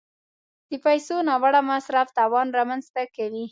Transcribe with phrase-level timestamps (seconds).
[0.69, 3.45] د پیسو ناوړه مصرف تاوان رامنځته کوي.